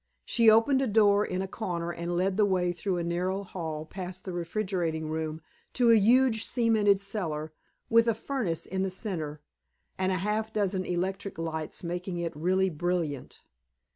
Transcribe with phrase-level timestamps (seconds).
[0.25, 3.85] She opened a door in a corner and led the way through a narrow hall
[3.85, 5.41] past the refrigerating room,
[5.73, 7.53] to a huge, cemented cellar,
[7.87, 9.41] with a furnace in the center,
[9.99, 13.43] and a half dozen electric lights making it really brilliant.